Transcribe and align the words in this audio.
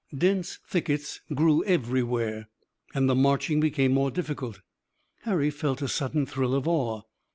Dense 0.17 0.57
thickets 0.67 1.21
grew 1.35 1.63
everywhere, 1.65 2.47
and 2.95 3.07
the 3.07 3.13
marching 3.13 3.59
became 3.59 3.91
more 3.91 4.09
difficult. 4.09 4.61
Harry 5.25 5.51
felt 5.51 5.79
a 5.83 5.87
sudden 5.87 6.25
thrill 6.25 6.55
of 6.55 6.67
awe. 6.67 7.03